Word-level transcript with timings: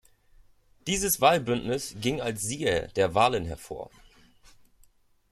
Dieses 0.87 1.21
Wahlbündnis 1.21 1.93
ging 2.01 2.21
als 2.21 2.41
Sieger 2.41 2.87
der 2.87 3.13
Wahlen 3.13 3.45
hervor. 3.45 3.91